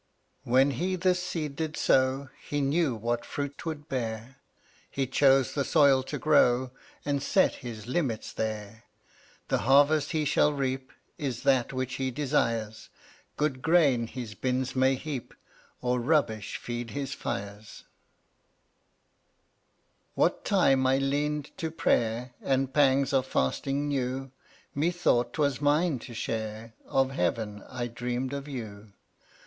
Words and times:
112 0.45 0.51
When 0.51 0.79
He 0.89 0.95
this 0.95 1.21
seed 1.21 1.55
did 1.57 1.77
sow 1.77 2.29
He 2.49 2.59
knew 2.59 2.95
what 2.95 3.23
fruit 3.23 3.55
'twould 3.55 3.87
bear; 3.87 4.37
He 4.89 5.05
chose 5.05 5.53
the 5.53 5.63
soil 5.63 6.01
to 6.01 6.17
grow 6.17 6.71
And 7.05 7.21
set 7.21 7.57
His 7.61 7.85
limits 7.85 8.33
there. 8.33 8.85
Ehe 9.49 9.59
harvest 9.59 10.09
He 10.11 10.25
shall 10.25 10.53
reap 10.53 10.91
Is 11.19 11.43
that 11.43 11.71
which 11.71 11.97
He 11.97 12.09
desires; 12.09 12.89
Good 13.37 13.61
grain 13.61 14.07
His 14.07 14.33
bins 14.33 14.75
may 14.75 14.95
heap 14.95 15.35
Or 15.83 15.99
rubbish 16.01 16.57
feed 16.57 16.89
His 16.89 17.13
fires. 17.13 17.83
sung 18.97 19.21
113 20.15 20.15
What 20.15 20.43
time 20.43 20.87
I 20.87 20.97
leaned 20.97 21.55
to 21.59 21.69
prayer 21.69 22.31
(ftfttA? 22.41 22.47
And 22.49 22.73
pangs 22.73 23.13
of 23.13 23.27
fasting 23.27 23.87
knew, 23.87 24.31
^ 24.31 24.31
Methought 24.73 25.31
'twas 25.33 25.61
mine 25.61 25.99
to 25.99 26.15
share 26.15 26.73
(JvC/ 26.79 26.89
Of 26.89 27.11
heaven: 27.11 27.63
I 27.69 27.85
dreamed 27.85 28.33
of 28.33 28.47
you. 28.47 28.93